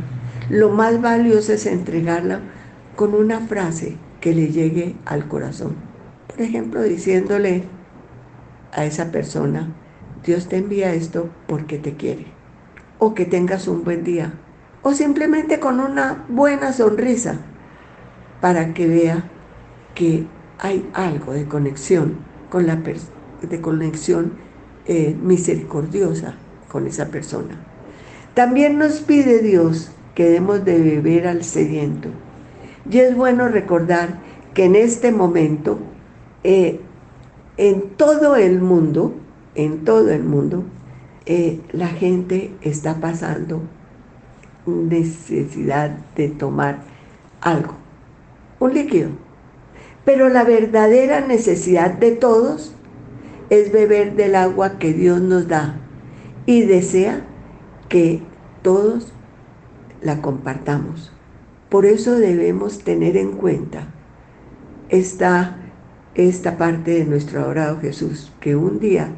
Lo 0.49 0.69
más 0.69 1.01
valioso 1.01 1.53
es 1.53 1.65
entregarla 1.65 2.41
con 2.95 3.13
una 3.13 3.39
frase 3.41 3.97
que 4.19 4.33
le 4.33 4.47
llegue 4.47 4.95
al 5.05 5.27
corazón. 5.27 5.75
Por 6.27 6.41
ejemplo, 6.41 6.81
diciéndole 6.81 7.63
a 8.71 8.85
esa 8.85 9.11
persona, 9.11 9.73
Dios 10.25 10.47
te 10.47 10.57
envía 10.57 10.93
esto 10.93 11.29
porque 11.47 11.77
te 11.77 11.95
quiere. 11.95 12.27
O 12.99 13.13
que 13.13 13.25
tengas 13.25 13.67
un 13.67 13.83
buen 13.83 14.03
día. 14.03 14.33
O 14.81 14.93
simplemente 14.93 15.59
con 15.59 15.79
una 15.79 16.25
buena 16.27 16.73
sonrisa 16.73 17.39
para 18.41 18.73
que 18.73 18.87
vea 18.87 19.29
que 19.95 20.25
hay 20.59 20.89
algo 20.93 21.33
de 21.33 21.45
conexión 21.45 22.17
con 22.49 22.67
la 22.67 22.77
de 23.47 23.61
conexión 23.61 24.33
eh, 24.85 25.15
misericordiosa 25.21 26.35
con 26.69 26.87
esa 26.87 27.07
persona. 27.09 27.57
También 28.33 28.77
nos 28.77 29.01
pide 29.01 29.41
Dios 29.41 29.91
que 30.15 30.29
demos 30.29 30.65
de 30.65 30.79
beber 30.79 31.27
al 31.27 31.43
sediento. 31.43 32.09
Y 32.89 32.99
es 32.99 33.15
bueno 33.15 33.47
recordar 33.47 34.19
que 34.53 34.65
en 34.65 34.75
este 34.75 35.11
momento, 35.11 35.79
eh, 36.43 36.79
en 37.57 37.91
todo 37.91 38.35
el 38.35 38.59
mundo, 38.59 39.13
en 39.55 39.85
todo 39.85 40.11
el 40.11 40.23
mundo, 40.23 40.63
eh, 41.25 41.61
la 41.71 41.87
gente 41.87 42.53
está 42.61 42.99
pasando 42.99 43.61
necesidad 44.65 45.91
de 46.15 46.29
tomar 46.29 46.83
algo, 47.41 47.75
un 48.59 48.73
líquido. 48.73 49.09
Pero 50.05 50.29
la 50.29 50.43
verdadera 50.43 51.21
necesidad 51.21 51.91
de 51.91 52.11
todos 52.11 52.75
es 53.53 53.71
beber 53.71 54.15
del 54.15 54.33
agua 54.33 54.79
que 54.79 54.93
Dios 54.93 55.21
nos 55.21 55.47
da 55.47 55.79
y 56.47 56.61
desea 56.61 57.23
que 57.87 58.23
todos 58.63 59.13
la 60.01 60.23
compartamos. 60.23 61.11
Por 61.69 61.85
eso 61.85 62.15
debemos 62.15 62.79
tener 62.79 63.15
en 63.15 63.33
cuenta 63.33 63.93
esta, 64.89 65.57
esta 66.15 66.57
parte 66.57 66.91
de 66.91 67.05
nuestro 67.05 67.41
adorado 67.41 67.79
Jesús, 67.79 68.31
que 68.39 68.55
un 68.55 68.79
día, 68.79 69.09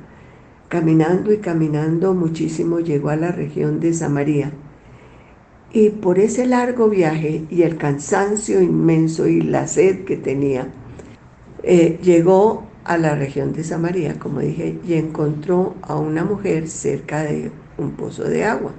caminando 0.68 1.32
y 1.32 1.38
caminando 1.38 2.14
muchísimo, 2.14 2.82
llegó 2.82 3.10
a 3.10 3.16
la 3.16 3.32
región 3.32 3.80
de 3.80 3.94
Samaria. 3.94 4.52
Y 5.72 5.92
por 5.92 6.20
ese 6.20 6.46
largo 6.46 6.90
viaje 6.90 7.46
y 7.50 7.62
el 7.62 7.78
cansancio 7.78 8.62
inmenso 8.62 9.30
y 9.30 9.40
la 9.40 9.68
sed 9.68 10.04
que 10.04 10.18
tenía, 10.18 10.68
eh, 11.64 12.00
llegó 12.04 12.75
a 12.86 12.98
la 12.98 13.16
región 13.16 13.52
de 13.52 13.64
Samaria, 13.64 14.18
como 14.20 14.40
dije, 14.40 14.80
y 14.86 14.94
encontró 14.94 15.76
a 15.82 15.96
una 15.96 16.24
mujer 16.24 16.70
cerca 16.70 17.24
de 17.24 17.52
un 17.78 17.92
pozo 17.92 18.24
de 18.24 18.46
agua. 18.46 18.72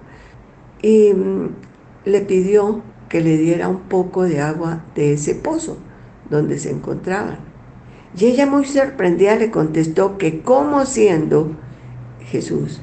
Y 0.81 1.13
mm, 1.13 1.49
le 2.05 2.21
pidió 2.23 2.83
que 3.09 3.21
le 3.21 3.37
diera 3.37 3.69
un 3.69 3.81
poco 3.81 4.23
de 4.23 4.41
agua 4.41 4.85
de 4.95 5.13
ese 5.13 5.35
pozo 5.35 5.77
donde 6.31 6.59
se 6.59 6.71
encontraban. 6.71 7.39
Y 8.17 8.27
ella 8.27 8.47
muy 8.47 8.65
sorprendida 8.65 9.37
le 9.37 9.51
contestó 9.51 10.17
que 10.19 10.41
como 10.41 10.87
siendo 10.87 11.51
Jesús, 12.21 12.81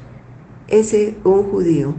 ese 0.68 1.16
un 1.24 1.44
judío, 1.44 1.96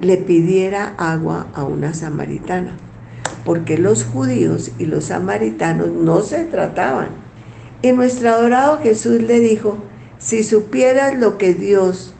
le 0.00 0.16
pidiera 0.16 0.94
agua 0.98 1.46
a 1.54 1.62
una 1.64 1.94
samaritana, 1.94 2.76
porque 3.44 3.78
los 3.78 4.04
judíos 4.04 4.72
y 4.78 4.86
los 4.86 5.06
samaritanos 5.06 5.88
no 5.88 6.22
se 6.22 6.44
trataban. 6.44 7.21
Y 7.82 7.90
nuestro 7.90 8.30
adorado 8.30 8.78
Jesús 8.78 9.20
le 9.22 9.40
dijo, 9.40 9.78
si 10.18 10.44
supieras 10.44 11.18
lo 11.18 11.36
que 11.36 11.52
Dios 11.52 12.14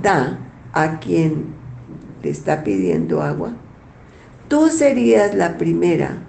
da 0.00 0.38
a 0.72 1.00
quien 1.00 1.46
le 2.22 2.30
está 2.30 2.62
pidiendo 2.62 3.20
agua, 3.20 3.52
tú 4.46 4.68
serías 4.68 5.34
la 5.34 5.58
primera 5.58 6.22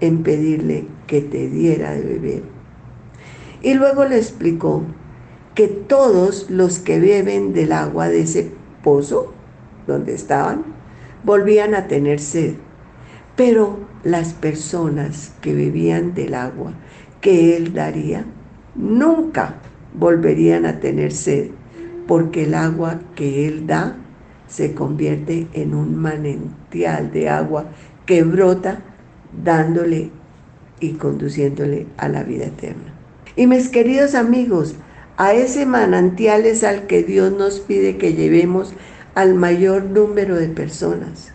en 0.00 0.22
pedirle 0.22 0.86
que 1.06 1.20
te 1.20 1.50
diera 1.50 1.92
de 1.92 2.00
beber. 2.00 2.42
Y 3.62 3.74
luego 3.74 4.06
le 4.06 4.16
explicó 4.16 4.82
que 5.54 5.68
todos 5.68 6.50
los 6.50 6.78
que 6.78 6.98
beben 6.98 7.52
del 7.52 7.72
agua 7.72 8.08
de 8.08 8.22
ese 8.22 8.50
pozo 8.82 9.34
donde 9.86 10.14
estaban, 10.14 10.64
volvían 11.24 11.74
a 11.74 11.88
tener 11.88 12.20
sed. 12.20 12.54
Pero 13.36 13.78
las 14.02 14.32
personas 14.32 15.32
que 15.40 15.54
bebían 15.54 16.14
del 16.14 16.34
agua 16.34 16.72
que 17.24 17.56
él 17.56 17.72
daría, 17.72 18.26
nunca 18.74 19.54
volverían 19.94 20.66
a 20.66 20.78
tener 20.78 21.10
sed 21.10 21.52
porque 22.06 22.44
el 22.44 22.52
agua 22.52 23.00
que 23.14 23.48
Él 23.48 23.66
da 23.66 23.96
se 24.46 24.74
convierte 24.74 25.48
en 25.54 25.74
un 25.74 25.96
manantial 25.96 27.10
de 27.12 27.30
agua 27.30 27.64
que 28.04 28.22
brota 28.24 28.80
dándole 29.42 30.10
y 30.80 30.92
conduciéndole 30.92 31.86
a 31.96 32.08
la 32.08 32.24
vida 32.24 32.44
eterna. 32.44 32.92
Y 33.36 33.46
mis 33.46 33.70
queridos 33.70 34.14
amigos, 34.14 34.74
a 35.16 35.32
ese 35.32 35.64
manantial 35.64 36.44
es 36.44 36.62
al 36.62 36.86
que 36.86 37.02
Dios 37.04 37.32
nos 37.32 37.60
pide 37.60 37.96
que 37.96 38.12
llevemos 38.12 38.74
al 39.14 39.34
mayor 39.34 39.84
número 39.84 40.36
de 40.36 40.48
personas, 40.48 41.32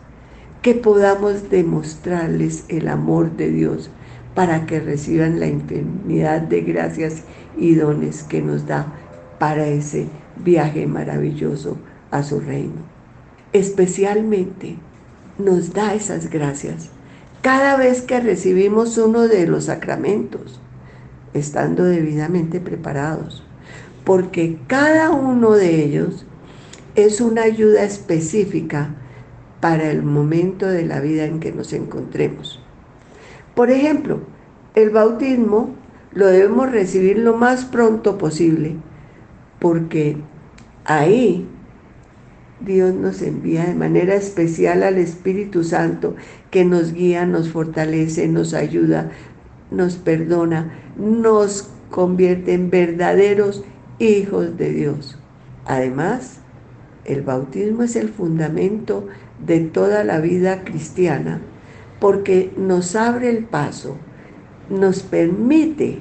que 0.62 0.76
podamos 0.76 1.50
demostrarles 1.50 2.66
el 2.68 2.90
amor 2.90 3.32
de 3.38 3.50
Dios 3.50 3.90
para 4.40 4.66
que 4.66 4.80
reciban 4.80 5.38
la 5.42 5.48
infinidad 5.48 6.40
de 6.40 6.62
gracias 6.62 7.24
y 7.58 7.76
dones 7.76 8.24
que 8.24 8.42
nos 8.42 8.66
da 8.66 8.88
para 9.38 9.68
ese 9.68 10.08
viaje 10.38 10.88
maravilloso 10.88 11.76
a 12.10 12.24
su 12.24 12.40
reino. 12.40 12.82
Especialmente 13.52 14.78
nos 15.38 15.74
da 15.74 15.94
esas 15.94 16.30
gracias 16.30 16.90
cada 17.42 17.76
vez 17.76 18.02
que 18.02 18.22
recibimos 18.22 18.98
uno 18.98 19.28
de 19.28 19.46
los 19.46 19.66
sacramentos, 19.66 20.62
estando 21.34 21.84
debidamente 21.84 22.62
preparados, 22.62 23.44
porque 24.06 24.58
cada 24.68 25.10
uno 25.10 25.52
de 25.52 25.84
ellos 25.84 26.26
es 26.96 27.20
una 27.20 27.42
ayuda 27.42 27.84
específica 27.84 28.96
para 29.60 29.92
el 29.92 30.02
momento 30.02 30.66
de 30.66 30.86
la 30.86 31.02
vida 31.02 31.26
en 31.26 31.42
que 31.42 31.52
nos 31.52 31.74
encontremos. 31.74 32.59
Por 33.60 33.72
ejemplo, 33.72 34.22
el 34.74 34.90
bautismo 34.90 35.76
lo 36.14 36.28
debemos 36.28 36.72
recibir 36.72 37.20
lo 37.20 37.36
más 37.36 37.66
pronto 37.66 38.18
posible, 38.18 38.78
porque 39.60 40.16
ahí 40.86 41.46
Dios 42.62 42.94
nos 42.94 43.22
envía 43.22 43.66
de 43.66 43.76
manera 43.76 44.16
especial 44.16 44.82
al 44.82 44.98
Espíritu 44.98 45.66
Santo 45.66 46.16
que 46.52 46.64
nos 46.64 46.94
guía, 46.94 47.26
nos 47.26 47.50
fortalece, 47.50 48.30
nos 48.30 48.54
ayuda, 48.54 49.12
nos 49.72 49.98
perdona, 49.98 50.72
nos 50.98 51.70
convierte 51.90 52.54
en 52.54 52.70
verdaderos 52.70 53.66
hijos 54.00 54.56
de 54.56 54.72
Dios. 54.72 55.20
Además, 55.66 56.40
el 57.04 57.24
bautismo 57.24 57.84
es 57.84 57.98
el 57.98 58.08
fundamento 58.08 59.06
de 59.46 59.60
toda 59.60 60.06
la 60.06 60.22
vida 60.22 60.64
cristiana 60.64 61.42
porque 62.00 62.52
nos 62.58 62.96
abre 62.96 63.30
el 63.30 63.46
paso, 63.46 63.98
nos 64.70 65.04
permite 65.04 66.00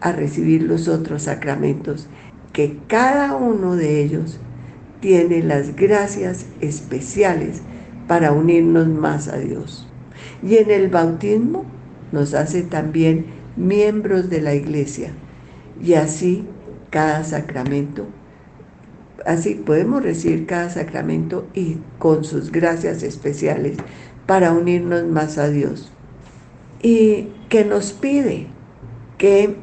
a 0.00 0.12
recibir 0.12 0.62
los 0.62 0.88
otros 0.88 1.22
sacramentos, 1.22 2.08
que 2.52 2.78
cada 2.86 3.34
uno 3.36 3.76
de 3.76 4.02
ellos 4.02 4.38
tiene 5.00 5.42
las 5.42 5.76
gracias 5.76 6.46
especiales 6.60 7.62
para 8.06 8.32
unirnos 8.32 8.88
más 8.88 9.28
a 9.28 9.38
Dios. 9.38 9.86
Y 10.42 10.56
en 10.56 10.70
el 10.70 10.88
bautismo 10.88 11.64
nos 12.12 12.34
hace 12.34 12.62
también 12.62 13.26
miembros 13.56 14.30
de 14.30 14.40
la 14.40 14.54
iglesia. 14.54 15.12
Y 15.82 15.94
así 15.94 16.46
cada 16.90 17.22
sacramento, 17.24 18.06
así 19.26 19.54
podemos 19.54 20.02
recibir 20.02 20.46
cada 20.46 20.70
sacramento 20.70 21.46
y 21.54 21.78
con 21.98 22.24
sus 22.24 22.50
gracias 22.50 23.02
especiales 23.02 23.76
para 24.28 24.52
unirnos 24.52 25.06
más 25.06 25.38
a 25.38 25.48
Dios. 25.48 25.90
Y 26.82 27.28
que 27.48 27.64
nos 27.64 27.94
pide 27.94 28.48
que 29.16 29.56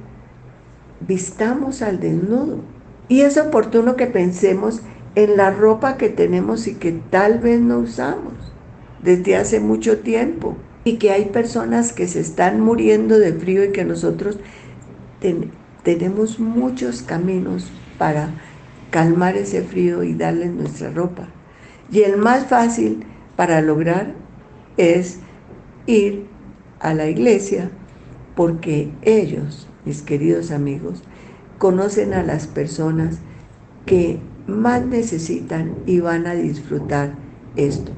vistamos 1.01 1.83
al 1.83 1.99
desnudo. 1.99 2.61
Y 3.07 3.21
es 3.21 3.37
oportuno 3.37 3.95
que 3.95 4.07
pensemos 4.07 4.81
en 5.13 5.37
la 5.37 5.51
ropa 5.51 5.97
que 5.97 6.09
tenemos 6.09 6.65
y 6.65 6.73
que 6.73 6.93
tal 6.93 7.37
vez 7.37 7.61
no 7.61 7.77
usamos 7.77 8.33
desde 9.03 9.35
hace 9.35 9.59
mucho 9.59 9.99
tiempo 9.99 10.57
y 10.83 10.97
que 10.97 11.11
hay 11.11 11.25
personas 11.25 11.93
que 11.93 12.07
se 12.07 12.19
están 12.19 12.59
muriendo 12.59 13.19
de 13.19 13.33
frío 13.33 13.63
y 13.65 13.71
que 13.71 13.85
nosotros 13.85 14.39
tenemos 15.83 16.39
muchos 16.39 17.03
caminos 17.03 17.71
para 17.99 18.31
calmar 18.89 19.37
ese 19.37 19.61
frío 19.61 20.01
y 20.01 20.15
darles 20.15 20.51
nuestra 20.51 20.89
ropa. 20.89 21.27
Y 21.91 22.01
el 22.01 22.17
más 22.17 22.47
fácil 22.47 23.05
para 23.35 23.61
lograr 23.61 24.24
es 24.77 25.19
ir 25.85 26.25
a 26.79 26.93
la 26.93 27.07
iglesia 27.07 27.71
porque 28.35 28.91
ellos, 29.01 29.67
mis 29.85 30.01
queridos 30.01 30.51
amigos, 30.51 31.03
conocen 31.57 32.13
a 32.13 32.23
las 32.23 32.47
personas 32.47 33.19
que 33.85 34.19
más 34.47 34.85
necesitan 34.85 35.75
y 35.85 35.99
van 35.99 36.27
a 36.27 36.35
disfrutar 36.35 37.13
esto, 37.55 37.91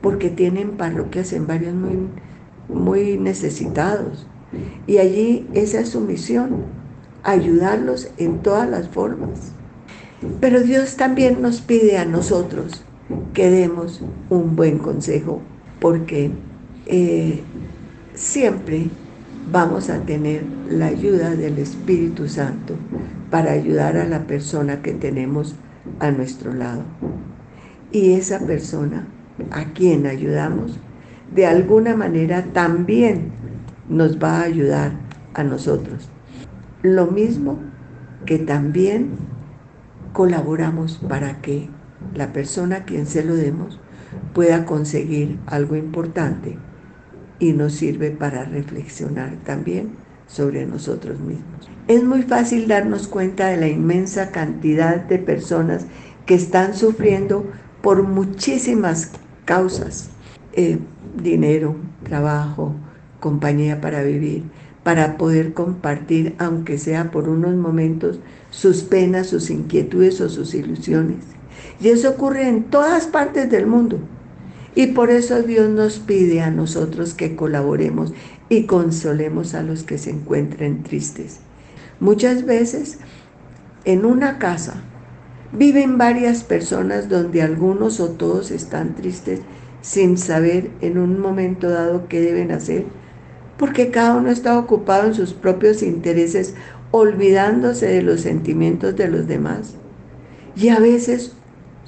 porque 0.00 0.28
tienen 0.28 0.72
parroquias 0.72 1.32
en 1.32 1.46
varios 1.46 1.74
muy, 1.74 2.08
muy 2.68 3.18
necesitados. 3.18 4.26
Y 4.86 4.98
allí 4.98 5.46
esa 5.54 5.80
es 5.80 5.90
su 5.90 6.00
misión, 6.00 6.64
ayudarlos 7.22 8.10
en 8.18 8.40
todas 8.40 8.68
las 8.68 8.88
formas. 8.88 9.52
Pero 10.40 10.60
Dios 10.60 10.96
también 10.96 11.40
nos 11.40 11.60
pide 11.60 11.96
a 11.96 12.04
nosotros 12.04 12.84
que 13.32 13.50
demos 13.50 14.02
un 14.28 14.56
buen 14.56 14.78
consejo, 14.78 15.40
porque 15.80 16.30
eh, 16.86 17.40
siempre 18.14 18.88
vamos 19.50 19.90
a 19.90 20.00
tener 20.00 20.44
la 20.68 20.86
ayuda 20.86 21.30
del 21.30 21.58
Espíritu 21.58 22.28
Santo 22.28 22.74
para 23.30 23.52
ayudar 23.52 23.96
a 23.96 24.04
la 24.04 24.26
persona 24.26 24.82
que 24.82 24.92
tenemos 24.92 25.54
a 25.98 26.10
nuestro 26.10 26.52
lado. 26.52 26.82
Y 27.92 28.12
esa 28.12 28.38
persona 28.40 29.06
a 29.50 29.64
quien 29.72 30.06
ayudamos, 30.06 30.78
de 31.34 31.46
alguna 31.46 31.96
manera 31.96 32.44
también 32.52 33.32
nos 33.88 34.22
va 34.22 34.40
a 34.40 34.44
ayudar 34.44 34.92
a 35.34 35.42
nosotros. 35.42 36.08
Lo 36.82 37.06
mismo 37.06 37.58
que 38.26 38.38
también 38.38 39.10
colaboramos 40.12 40.98
para 41.08 41.40
que 41.40 41.68
la 42.14 42.32
persona 42.32 42.76
a 42.76 42.84
quien 42.84 43.06
se 43.06 43.24
lo 43.24 43.34
demos 43.34 43.80
pueda 44.34 44.64
conseguir 44.64 45.38
algo 45.46 45.76
importante 45.76 46.58
y 47.38 47.52
nos 47.52 47.74
sirve 47.74 48.10
para 48.10 48.44
reflexionar 48.44 49.36
también 49.44 49.90
sobre 50.26 50.66
nosotros 50.66 51.18
mismos. 51.20 51.68
Es 51.88 52.04
muy 52.04 52.22
fácil 52.22 52.68
darnos 52.68 53.08
cuenta 53.08 53.48
de 53.48 53.56
la 53.56 53.68
inmensa 53.68 54.30
cantidad 54.30 54.96
de 54.96 55.18
personas 55.18 55.86
que 56.26 56.34
están 56.34 56.74
sufriendo 56.74 57.44
por 57.82 58.04
muchísimas 58.04 59.10
causas. 59.44 60.10
Eh, 60.52 60.78
dinero, 61.20 61.76
trabajo, 62.04 62.74
compañía 63.18 63.80
para 63.80 64.02
vivir, 64.02 64.44
para 64.84 65.16
poder 65.16 65.52
compartir, 65.52 66.34
aunque 66.38 66.78
sea 66.78 67.10
por 67.10 67.28
unos 67.28 67.54
momentos, 67.56 68.20
sus 68.50 68.82
penas, 68.82 69.28
sus 69.28 69.50
inquietudes 69.50 70.20
o 70.20 70.28
sus 70.28 70.54
ilusiones. 70.54 71.18
Y 71.80 71.88
eso 71.88 72.10
ocurre 72.10 72.48
en 72.48 72.64
todas 72.64 73.06
partes 73.06 73.50
del 73.50 73.66
mundo. 73.66 73.98
Y 74.74 74.88
por 74.88 75.10
eso 75.10 75.42
Dios 75.42 75.68
nos 75.68 75.98
pide 75.98 76.42
a 76.42 76.50
nosotros 76.50 77.14
que 77.14 77.34
colaboremos 77.34 78.12
y 78.48 78.64
consolemos 78.64 79.54
a 79.54 79.62
los 79.62 79.82
que 79.82 79.98
se 79.98 80.10
encuentren 80.10 80.82
tristes. 80.82 81.40
Muchas 81.98 82.44
veces 82.44 82.98
en 83.84 84.04
una 84.04 84.38
casa 84.38 84.82
viven 85.52 85.98
varias 85.98 86.44
personas 86.44 87.08
donde 87.08 87.42
algunos 87.42 88.00
o 88.00 88.10
todos 88.10 88.50
están 88.50 88.94
tristes 88.94 89.40
sin 89.82 90.18
saber 90.18 90.70
en 90.80 90.98
un 90.98 91.18
momento 91.18 91.70
dado 91.70 92.06
qué 92.08 92.20
deben 92.20 92.52
hacer, 92.52 92.84
porque 93.56 93.90
cada 93.90 94.16
uno 94.16 94.30
está 94.30 94.58
ocupado 94.58 95.08
en 95.08 95.14
sus 95.14 95.32
propios 95.32 95.82
intereses, 95.82 96.54
olvidándose 96.90 97.86
de 97.86 98.02
los 98.02 98.20
sentimientos 98.20 98.96
de 98.96 99.08
los 99.08 99.26
demás. 99.26 99.74
Y 100.56 100.68
a 100.68 100.78
veces 100.78 101.34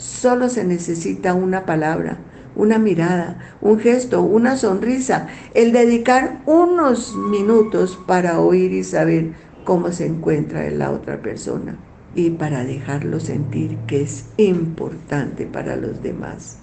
solo 0.03 0.49
se 0.49 0.65
necesita 0.65 1.33
una 1.33 1.65
palabra, 1.65 2.19
una 2.57 2.79
mirada, 2.79 3.39
un 3.61 3.79
gesto, 3.79 4.23
una 4.23 4.57
sonrisa, 4.57 5.29
el 5.55 5.71
dedicar 5.71 6.43
unos 6.45 7.15
minutos 7.15 7.99
para 8.07 8.41
oír 8.41 8.73
y 8.73 8.83
saber 8.83 9.33
cómo 9.65 9.93
se 9.93 10.07
encuentra 10.07 10.69
la 10.71 10.91
otra 10.91 11.23
persona 11.23 11.77
y 12.17 12.31
para 12.31 12.65
dejarlo 12.65 13.21
sentir 13.21 13.79
que 13.87 14.03
es 14.03 14.27
importante 14.39 15.47
para 15.47 15.77
los 15.77 16.03
demás. 16.03 16.59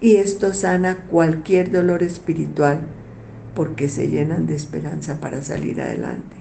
Y 0.00 0.16
esto 0.16 0.54
sana 0.54 1.06
cualquier 1.10 1.72
dolor 1.72 2.04
espiritual 2.04 2.86
porque 3.54 3.88
se 3.88 4.08
llenan 4.08 4.46
de 4.46 4.54
esperanza 4.54 5.18
para 5.18 5.42
salir 5.42 5.80
adelante. 5.80 6.36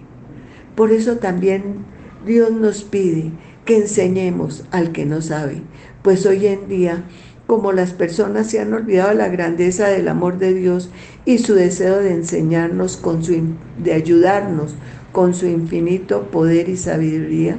Por 0.76 0.92
eso 0.92 1.18
también 1.18 1.86
Dios 2.24 2.52
nos 2.52 2.84
pide 2.84 3.32
que 3.66 3.78
enseñemos 3.78 4.64
al 4.72 4.92
que 4.92 5.06
no 5.06 5.22
sabe, 5.22 5.64
pues 6.06 6.28
hoy 6.28 6.46
en 6.46 6.68
día 6.68 7.04
como 7.48 7.72
las 7.72 7.92
personas 7.94 8.46
se 8.52 8.60
han 8.60 8.72
olvidado 8.76 9.12
la 9.16 9.28
grandeza 9.28 9.88
del 9.88 10.08
amor 10.08 10.38
de 10.38 10.54
Dios 10.54 10.92
y 11.26 11.40
su 11.40 11.56
deseo 11.56 11.98
de 11.98 12.14
enseñarnos, 12.14 13.02
de 13.84 13.94
ayudarnos 13.94 14.76
con 15.12 15.34
su 15.34 15.48
infinito 15.48 16.30
poder 16.30 16.70
y 16.70 16.78
sabiduría, 16.78 17.58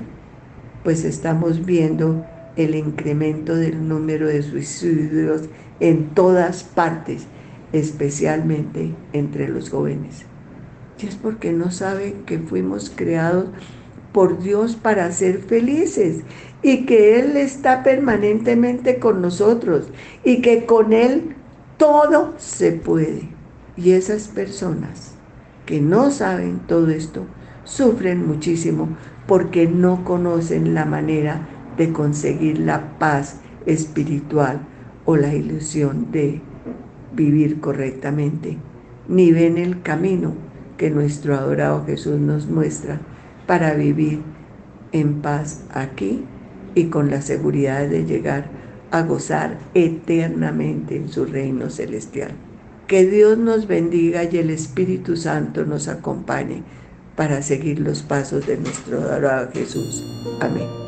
pues 0.84 1.02
estamos 1.02 1.66
viendo 1.66 2.24
el 2.54 2.76
incremento 2.76 3.56
del 3.56 3.88
número 3.88 4.28
de 4.28 4.44
suicidios 4.44 5.42
en 5.80 6.10
todas 6.14 6.62
partes, 6.62 7.26
especialmente 7.72 8.94
entre 9.12 9.48
los 9.48 9.70
jóvenes. 9.70 10.24
Y 11.02 11.06
es 11.06 11.16
porque 11.16 11.52
no 11.52 11.72
saben 11.72 12.22
que 12.26 12.38
fuimos 12.38 12.92
creados 12.94 13.46
por 14.16 14.38
Dios 14.38 14.76
para 14.76 15.12
ser 15.12 15.40
felices 15.40 16.22
y 16.62 16.86
que 16.86 17.20
Él 17.20 17.36
está 17.36 17.82
permanentemente 17.82 18.98
con 18.98 19.20
nosotros 19.20 19.90
y 20.24 20.40
que 20.40 20.64
con 20.64 20.94
Él 20.94 21.36
todo 21.76 22.32
se 22.38 22.72
puede. 22.72 23.28
Y 23.76 23.90
esas 23.90 24.28
personas 24.28 25.16
que 25.66 25.82
no 25.82 26.10
saben 26.10 26.60
todo 26.60 26.88
esto 26.88 27.26
sufren 27.64 28.26
muchísimo 28.26 28.88
porque 29.26 29.68
no 29.68 30.02
conocen 30.02 30.72
la 30.72 30.86
manera 30.86 31.46
de 31.76 31.92
conseguir 31.92 32.60
la 32.60 32.98
paz 32.98 33.40
espiritual 33.66 34.60
o 35.04 35.16
la 35.16 35.34
ilusión 35.34 36.10
de 36.10 36.40
vivir 37.12 37.60
correctamente, 37.60 38.56
ni 39.08 39.30
ven 39.30 39.58
el 39.58 39.82
camino 39.82 40.32
que 40.78 40.88
nuestro 40.88 41.34
adorado 41.34 41.84
Jesús 41.84 42.18
nos 42.18 42.46
muestra 42.46 42.98
para 43.46 43.74
vivir 43.74 44.20
en 44.92 45.22
paz 45.22 45.62
aquí 45.72 46.24
y 46.74 46.86
con 46.86 47.10
la 47.10 47.22
seguridad 47.22 47.88
de 47.88 48.04
llegar 48.04 48.48
a 48.90 49.02
gozar 49.02 49.58
eternamente 49.74 50.96
en 50.96 51.08
su 51.08 51.24
reino 51.24 51.70
celestial. 51.70 52.32
Que 52.86 53.04
Dios 53.04 53.36
nos 53.38 53.66
bendiga 53.66 54.24
y 54.24 54.36
el 54.38 54.50
Espíritu 54.50 55.16
Santo 55.16 55.64
nos 55.64 55.88
acompañe 55.88 56.62
para 57.16 57.42
seguir 57.42 57.80
los 57.80 58.02
pasos 58.02 58.46
de 58.46 58.58
nuestro 58.58 59.00
adorado 59.00 59.50
Jesús. 59.52 60.04
Amén. 60.40 60.85